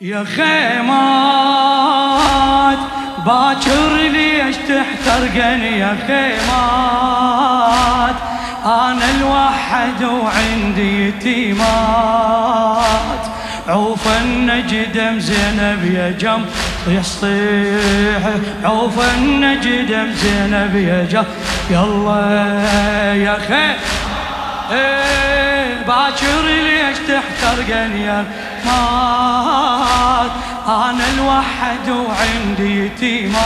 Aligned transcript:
يا 0.00 0.24
خيمات 0.24 1.68
باكر 3.26 3.96
ليش 4.12 4.56
تحترقني 4.56 5.78
يا 5.78 5.96
خيمات؟ 6.06 7.34
أنا 8.64 9.10
الوحد 9.18 10.02
وعندي 10.02 11.08
يتيمات. 11.08 11.66
عوف 13.68 14.08
النجدم 14.22 15.18
زينب 15.18 15.84
يا 15.94 16.10
جم 16.10 16.44
يصيح. 16.86 18.22
عوف 18.64 19.14
النجدم 19.14 20.12
زينب 20.12 20.76
يا 20.76 21.04
جم 21.10 21.24
يلا 21.70 23.14
يا 23.14 23.38
خيمات 23.48 23.76
إيه 24.70 25.82
باكر 25.86 26.42
ليش 26.46 26.98
تحترقني 26.98 28.04
يا 28.04 28.24
مات 28.66 29.85
أنا 30.68 31.04
الوحد 31.14 31.88
وعندي 31.88 32.86
يتيمات 32.86 33.36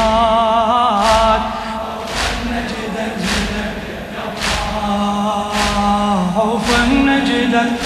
وفن 6.36 7.24
جدك 7.24 7.80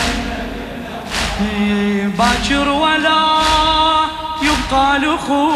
باكر 2.18 2.68
ولا 2.68 3.24
يبقى 4.42 4.96
الاخو 4.96 5.52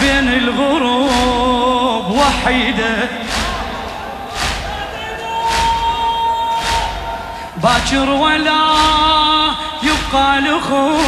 بين 0.00 0.28
الغروب 0.28 2.10
وحيده 2.10 3.08
باكر 7.56 8.10
ولا 8.10 8.66
يبقى 10.08 10.38
الاخو 10.38 10.98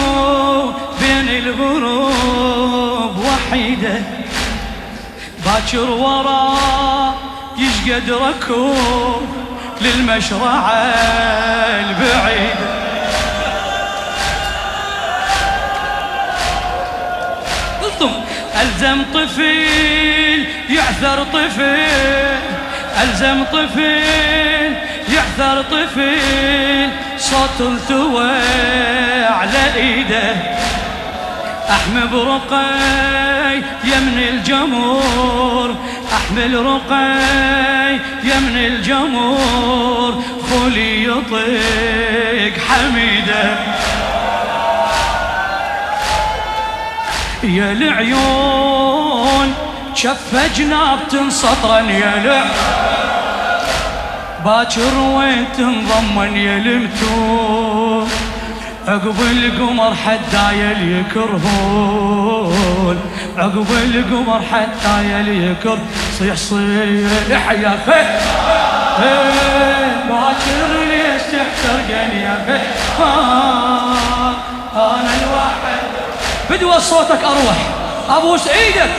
بين 1.00 1.28
الغروب 1.28 3.16
وحيدة 3.18 4.02
باكر 5.44 5.90
ورا 5.90 7.14
يشقد 7.58 8.10
ركوب 8.10 9.22
للمشرعة 9.80 10.72
البعيدة. 11.80 12.78
ألزم 18.62 19.02
طفل 19.14 20.46
يعثر 20.70 21.24
طفل 21.24 21.76
ألزم 23.02 23.44
طفل. 23.44 24.47
يعثر 25.28 25.62
طفل 25.62 26.90
صوت 27.18 27.60
التوى 27.60 28.32
على 29.26 29.74
إيده. 29.76 30.36
أحمل 31.70 32.08
برقي 32.08 33.56
يمن 33.84 34.18
الجمور 34.28 35.74
أحمل 36.12 36.66
رقي 36.66 37.92
يمن 38.24 38.56
الجمور 38.56 40.22
خلي 40.50 41.04
يطيق 41.04 42.54
حميده. 42.68 43.58
يا 47.42 47.72
العيون 47.72 49.54
شف 49.94 50.34
جناب 50.56 50.98
تنسطرا 51.10 51.78
يا 51.78 52.14
العيون 52.24 52.97
باكر 54.44 54.98
وين 55.16 55.44
تنضمن 55.56 56.36
يا 56.36 56.58
عقب 58.88 59.20
القمر 59.20 59.94
حتى 59.94 60.58
يكرهون 61.00 63.00
عقب 63.38 63.66
القمر 63.84 64.40
حتى 64.52 65.10
يكر 65.28 65.78
صيح 66.18 66.34
صيح 66.36 67.30
يا 67.30 67.78
خي 67.86 68.02
باكر 70.08 70.70
ليش 70.88 71.22
تحترقني 71.22 72.22
يا 72.22 72.36
خي 72.46 72.60
أنا 74.74 75.10
الواحد. 75.22 75.78
بدوى 76.50 76.80
صوتك 76.80 77.24
أروح. 77.24 77.56
أبوس 78.10 78.48
إيدك. 78.48 78.90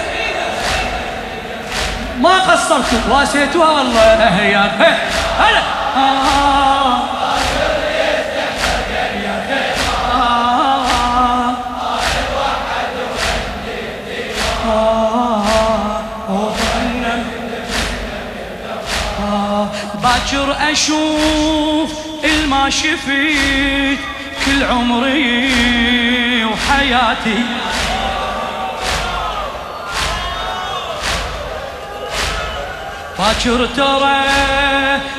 ما 2.20 2.40
قصرتوا؟ 2.40 3.00
واسيتوها 3.10 3.70
والله. 3.70 4.42
يا 4.42 4.72
خي 4.80 4.94
هلا. 5.44 5.62
باكر 20.04 20.72
أشوف 20.72 21.92
الما 22.24 22.70
شفيت 22.70 24.00
كل 24.46 24.64
عمري 24.64 26.46
وحياتي. 26.46 27.44
باكر 33.20 33.66
ترى 33.66 34.22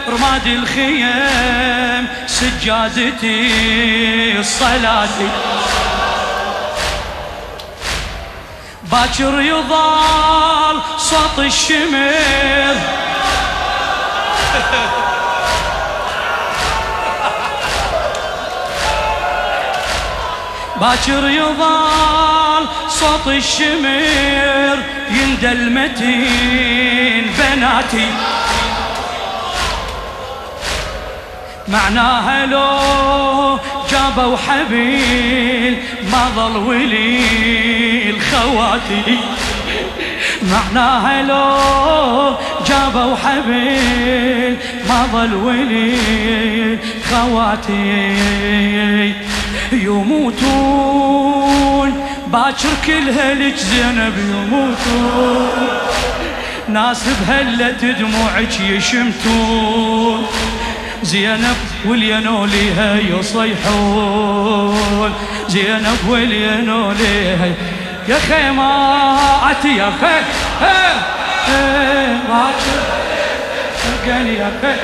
رماد 0.09 0.47
الخيم 0.47 2.09
سجادتي 2.27 3.53
الصلاة. 4.38 5.09
باكر 8.83 9.41
يضال 9.41 10.81
صوت 10.99 11.39
الشمر 11.39 12.77
باكر 20.80 21.28
يضال 21.28 22.68
صوت 22.88 23.26
الشمر 23.26 24.78
يندى 25.10 25.52
المتين 25.52 27.26
بناتي. 27.38 28.06
معناها 31.68 32.46
لو 32.46 33.58
جابوا 33.91 34.36
حبيل 34.36 35.82
ما 36.12 36.28
ظل 36.36 36.56
ولي 36.56 38.10
الخواتي 38.10 39.18
معناها 40.42 41.22
لو 41.22 42.36
جابوا 42.66 43.16
حبيل 43.16 44.56
ما 44.88 45.06
ظل 45.12 45.34
ولي 45.34 46.78
خواتي. 47.10 48.10
يموتون. 49.72 51.50
باكر 52.26 52.69
كلها 52.86 53.34
لك 53.34 53.56
زينب 53.56 54.14
يموتون. 54.19 55.69
ناس 56.69 57.04
بهلة 57.08 57.92
دموعك 57.92 58.60
يشمتون. 58.60 60.26
زينب 61.03 61.56
والينوليها 61.86 62.98
يصيحون. 63.19 64.50
زينب 65.48 66.09
والينوليها 66.09 67.47
يا 68.09 68.19
خيمات 68.28 69.64
يا 69.64 69.92
خي 70.00 70.20
باكر 74.06 74.26
يا 74.26 74.50
خي 74.62 74.75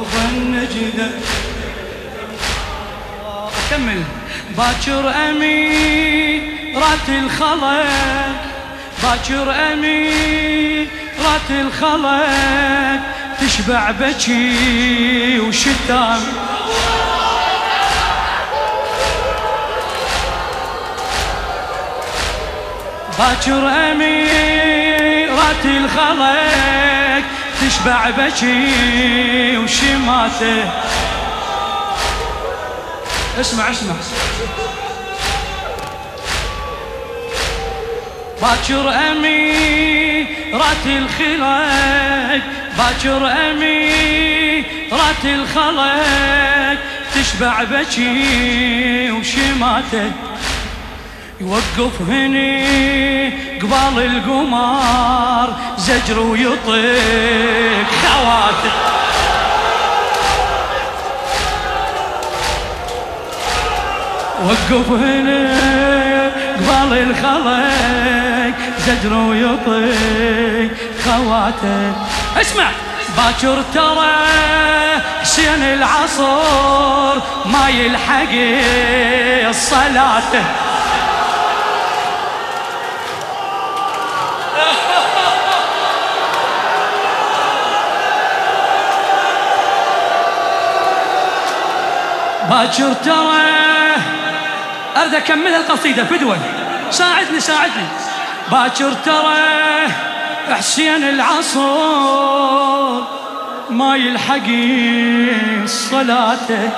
خوف 0.00 0.16
النجدة. 0.32 1.10
أكمل. 3.70 4.02
باكر 4.56 5.12
أميرات 5.30 7.08
الخلق. 7.08 7.86
باكر 9.02 9.54
أميرات 9.72 11.50
الخلق. 11.50 12.26
تشبع 13.40 13.90
بكي 13.90 15.40
وشتام 15.40 16.22
باكر 23.18 23.68
أميرات 23.92 25.64
الخلق. 25.64 27.09
تشبع 27.70 28.10
بكي 28.10 29.56
وشماته. 29.56 30.70
اسمع 33.40 33.70
اسمع. 33.70 33.94
باكر 38.42 38.94
أميرات 39.10 40.86
الخلق 40.86 42.42
باكر 42.78 43.22
أميرات 43.50 45.24
الخلق 45.24 46.78
تشبع 47.14 47.64
بكي 47.64 49.10
وشماته. 49.10 50.12
يوقف 51.40 52.02
هني 52.08 53.49
قبال 53.62 54.04
القمر 54.04 55.48
زجر 55.78 56.18
ويطيق. 56.18 57.86
خواته 58.02 58.70
وقف 64.44 64.88
هني 64.90 65.48
قبال 66.54 66.92
الخلق 66.98 68.56
زجر 68.86 69.12
ويطيق. 69.14 70.70
خواته 71.04 71.92
اسمع. 72.40 72.68
باكر 73.16 73.62
ترى 73.74 74.12
حسين 75.22 75.62
العصر 75.62 77.14
ما 77.46 77.68
يلحق 77.68 78.32
الصلاة. 79.48 80.32
باكر 92.50 92.92
ترى 92.92 93.42
اريد 94.96 95.14
اكمل 95.14 95.54
القصيدة 95.54 96.04
فدوه 96.04 96.38
ساعدني 96.90 97.40
ساعدني. 97.40 97.86
باكر 98.50 98.92
ترى 98.92 99.88
حسين 100.50 101.04
العصر 101.04 101.60
ما 103.70 103.96
يلحق 103.96 104.48
صلاته. 105.66 106.70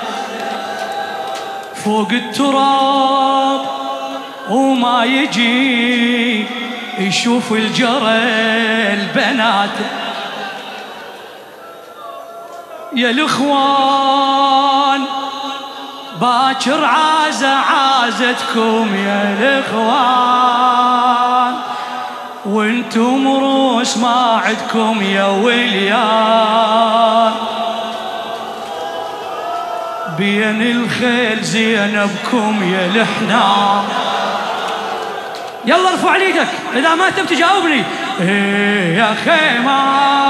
فوق 1.85 2.11
التراب 2.11 3.61
وما 4.49 5.03
يجي 5.03 6.45
يشوف 6.99 7.51
الجرى 7.51 8.17
البنات 8.93 9.69
يا 12.95 13.09
الإخوان 13.09 15.01
باكر 16.21 16.85
عازة 16.85 17.55
عازتكم 17.55 18.95
يا 18.95 19.35
الإخوان. 19.39 20.73
وأنتم 22.45 23.27
روس 23.27 23.97
ما 23.97 24.41
عدكم 24.45 25.01
يا 25.01 25.25
وليان. 25.25 26.73
بين 30.17 30.61
الخيل 30.61 31.43
زينبكم 31.43 32.73
يا 32.73 32.85
الحنان 32.85 33.83
يلا 35.65 35.89
ارفع 35.89 36.15
إيدك 36.15 36.47
إذا 36.75 36.95
ما 36.95 37.09
تبي 37.09 37.35
تجاوبني 37.35 37.83
إيه 38.21 38.97
يا 38.97 39.15
خيمات 39.25 40.21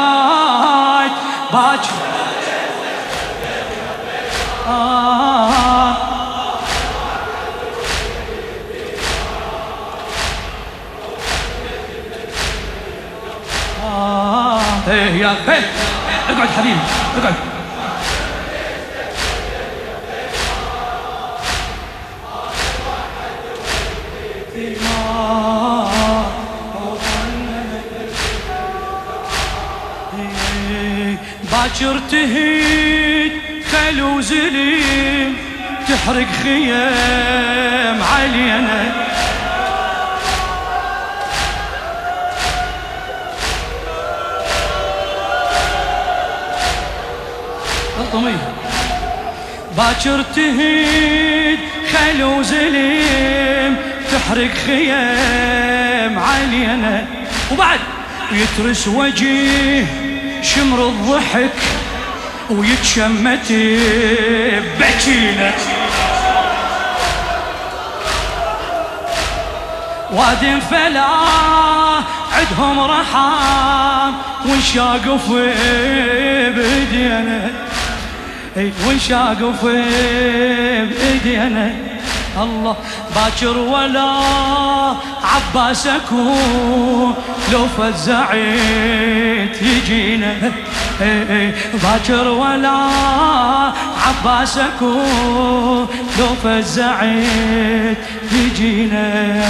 باكر 1.54 2.03
آه 4.68 5.98
آه 13.84 14.62
إيه 14.88 15.22
يا 15.22 15.36
إيه 15.48 15.64
اقعد 16.30 16.48
حبيبي 16.58 16.80
اقعد 17.18 17.34
باكر 31.52 32.00
تهيد 32.12 32.53
خل 32.53 32.53
وزليم 34.24 35.36
تحرق 35.88 36.28
خيام 36.44 38.04
علينا 38.04 38.92
باكر 49.78 50.22
تهيد 50.36 51.60
خل 51.94 52.24
وزليم 52.24 53.76
تحرق 54.12 54.52
خيام 54.66 56.20
علينا 56.20 57.06
وبعد 57.52 57.80
يترس 58.32 58.88
وجيه 58.88 59.86
شمر 60.42 60.88
الضحك 60.88 61.83
ويتشمت 62.50 63.52
بكينا. 64.80 65.52
وادم 70.12 70.60
فلا 70.60 71.06
عدهم 72.34 72.80
رحام 72.80 74.14
ونشاقف 74.50 75.32
بايدينا 76.56 77.50
ونشاقف 78.88 79.66
بايدينا 80.90 81.76
الله 82.38 82.76
باكر 83.16 83.58
ولا 83.58 84.12
عباس 85.24 85.88
أكون 85.88 87.16
لو 87.52 87.68
فزعت 87.78 89.62
يجينا. 89.62 90.52
باكر 91.84 92.28
ولا 92.28 92.90
عباس 94.08 94.58
اكون 94.58 95.88
لو 96.20 96.28
فزعت 96.44 97.98
يجينا 98.32 99.44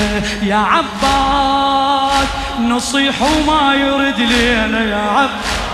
يا 0.43 0.55
عباس 0.55 2.27
نصيح 2.59 3.15
وما 3.21 3.75
يرد 3.75 4.19
لينا 4.19 4.83
يا 4.83 5.29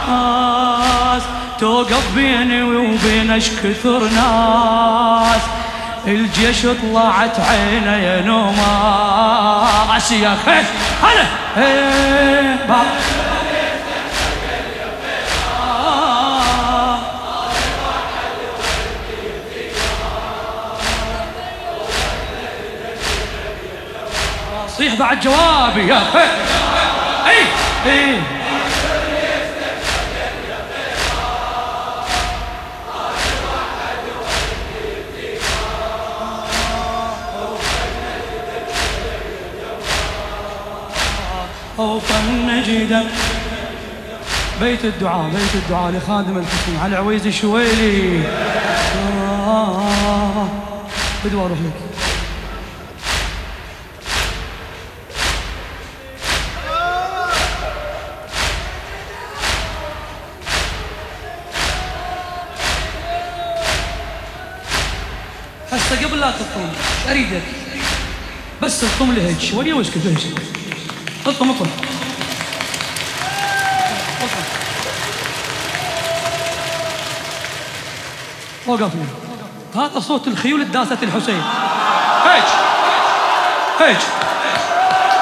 عباس. 0.08 1.24
توقف 1.60 2.16
بيني 2.16 2.64
وبينش 2.64 3.50
كثر 3.50 4.00
ناس 4.00 5.42
الجيش 6.08 6.62
طلعت 6.62 7.40
عينه 7.40 7.96
يا 7.96 8.22
نوماس. 8.22 10.12
يا 10.12 10.38
خير 10.46 10.64
هلا. 11.04 11.26
بعد 25.00 25.20
جوابي 25.20 25.88
يا 25.88 26.00
خير 26.14 26.30
اي 27.28 27.46
اي 27.92 28.20
خوفا 41.78 42.22
نجدا 42.48 43.04
بيت 44.62 44.86
الدعاء 44.86 45.30
بيت 45.30 45.56
الدعاء 45.56 45.92
لخادم 45.92 46.38
الحسين. 46.38 46.80
على 46.84 46.96
عويز 46.96 47.28
الشويلي. 47.28 48.24
آه. 49.48 50.48
بدو 51.26 51.46
أروح 51.46 51.58
لك 51.60 51.89
لا 66.30 66.36
تطم 66.36 66.70
اريدك 67.10 67.42
بس 68.62 68.82
تطم 68.82 69.12
لي 69.12 69.22
هيك 69.22 69.40
شوية 69.40 69.74
واسكت 69.74 69.98
هيك 70.06 70.18
اطم 71.28 71.50
اطم 71.52 71.68
وقفنا 78.68 79.06
هذا 79.76 80.00
صوت 80.00 80.28
الخيول 80.28 80.62
الداسة 80.62 80.98
الحسين. 81.04 81.42
هيك 82.26 82.44
هيك 83.80 84.00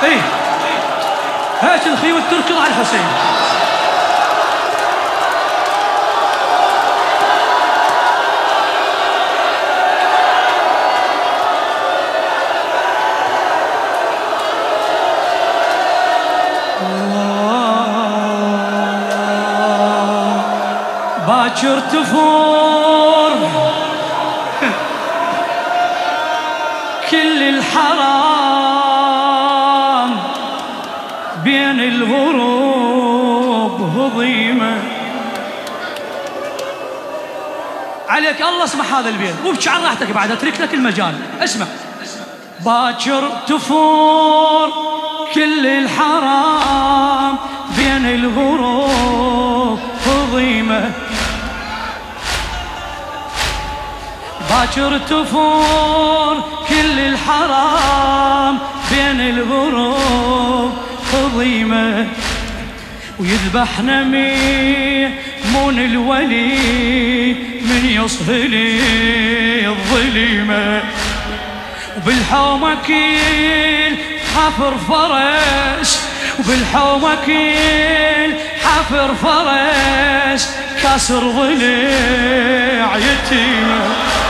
اي 0.04 0.22
هيك 1.62 1.88
الخيول 1.88 2.22
تركض 2.32 2.58
على 2.58 2.68
الحسين. 2.68 3.47
باكر 21.58 21.80
تفور. 21.80 23.32
كل 27.12 27.44
الحرام 27.44 28.98
بين 31.44 31.80
الغروب 31.80 33.02
هضيمة 33.82 34.82
عليك 38.10 38.42
الله 38.42 38.64
اسمع 38.64 38.86
هذا 38.86 39.10
البيت. 39.10 39.36
وابكي 39.46 39.70
عن 39.70 39.84
راحتك 39.84 40.12
بعد 40.12 40.32
اترك 40.32 40.62
لك 40.62 40.74
المجال. 40.74 41.16
اسمع. 41.44 41.66
باكر 42.66 43.30
تفور. 43.48 44.70
كل 45.36 45.68
الحرام 45.68 47.38
بين 47.78 48.06
الغروب 48.06 49.80
هضيمه 50.06 50.92
باكر 54.50 54.98
تفور 54.98 56.44
كل 56.70 57.00
الحرام 57.00 58.60
بين 58.92 59.22
الغروب 59.22 60.74
خضيمة 61.12 62.08
ويذبحنا 63.20 64.04
مون 65.54 65.80
الولي 65.80 67.34
من 67.62 67.86
يصهلي 67.86 69.68
الظليمة. 69.68 70.82
وبالحومة 71.98 72.76
كيل 72.88 73.98
حفر 74.36 74.78
فرس 74.78 76.08
وبالحومة 76.40 77.16
كيل 77.26 78.34
حفر 78.64 79.16
فرس 79.16 80.58
كسر 80.84 81.20
ضليع 81.20 82.98
يتيمه 82.98 84.27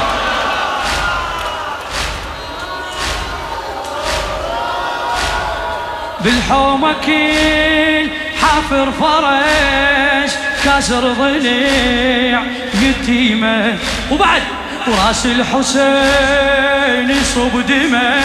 بالحومة 6.28 6.94
كيل 7.06 8.10
حافر 8.42 8.92
فرش 8.92 10.32
كسر 10.66 11.14
ضليع 11.14 12.42
يتيمة 12.82 13.78
وبعد 14.12 14.42
وراس 14.88 15.26
الحسين 15.26 17.10
يصب 17.10 17.66
دمه 17.68 18.16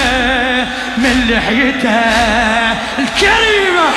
من 0.97 1.27
لحيته 1.31 2.01
الكريمة. 2.99 3.89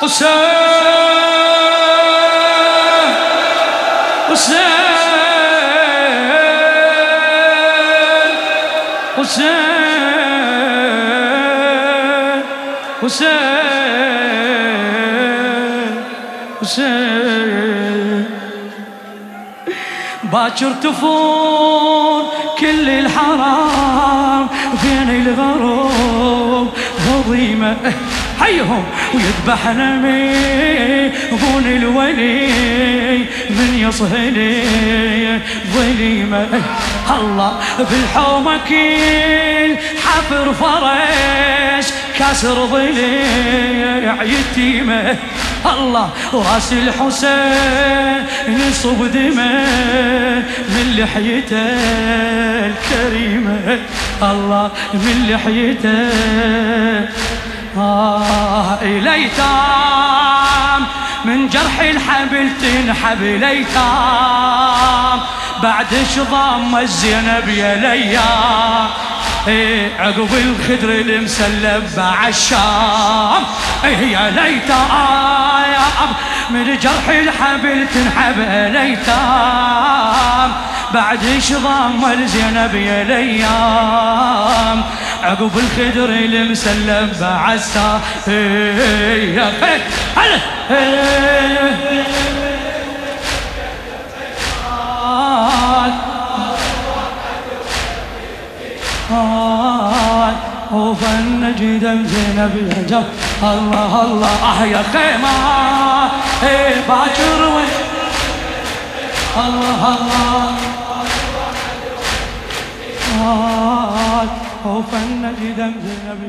حسين! 0.00 1.79
حسين 13.02 13.30
حسين. 16.60 18.26
باكر 20.32 20.72
تفور 20.82 22.22
كل 22.60 22.88
الحرام 22.88 24.46
بين 24.82 25.10
الغروب 25.26 26.68
هضيمة. 27.06 27.76
حيهم 28.40 28.84
ويذبحنا 29.14 29.96
بون 31.30 31.66
الولي 31.66 32.48
من 33.50 33.70
يصهلي. 33.88 34.62
ظليمة. 35.74 36.46
الله 37.10 37.52
بالحومة 37.78 38.56
كيل 38.68 39.76
حفر 40.04 40.46
فرش 40.52 41.59
كسر 42.20 42.64
ضليع 42.64 44.22
يتيمه. 44.22 45.16
الله 45.66 46.10
راس 46.34 46.72
الحسين 46.72 48.26
يصب 48.48 49.12
دمه 49.12 49.64
من 50.68 50.96
لحيته 50.98 51.70
الكريمة. 52.70 53.78
الله 54.22 54.70
من 54.94 55.26
لحيته. 55.30 56.10
آه 57.76 58.78
ليتام 58.82 60.86
من 61.24 61.48
جرح 61.48 61.80
الحبل 61.80 62.50
تنحب 62.62 63.22
ليتام 63.22 65.20
بعد 65.62 65.86
شظام 66.14 66.76
الزينب 66.76 67.48
يا 67.48 67.74
ليام 67.74 68.88
إيه 69.48 69.92
عقب 69.98 70.28
الخدر 70.34 70.90
المسلب 70.90 71.90
بعالشام 71.96 73.42
إيه 73.84 74.12
يا 74.12 74.30
ليت 74.30 74.68
يا 74.68 75.86
اب 76.02 76.10
من 76.50 76.78
جرح 76.78 77.08
الحبل 77.08 77.86
تنحب 77.94 78.38
ليتام. 78.72 80.52
بعد 80.94 81.38
شظام 81.38 82.04
الزينب 82.04 82.74
يا 82.74 83.04
ليام 83.04 84.84
عقب 85.22 85.50
الخدر 85.58 86.08
المسلب 86.08 87.16
بعسا 87.20 88.00
إيه 88.28 89.34
يا 89.36 89.52
هلا. 90.16 90.40
وفنجد 101.60 102.06
زينب 102.06 102.54
يا 102.88 103.04
الله 103.42 104.02
الله 104.04 104.28
آه 104.28 104.64
يا 104.64 104.82
خيمة. 104.92 105.34
إيه 106.42 106.74
باكر 106.88 107.40
وين؟ 107.54 107.72
الله 109.36 109.82
الله. 109.96 110.54
آه 113.20 114.24
وفنجد 114.64 115.56
زينب 115.58 116.22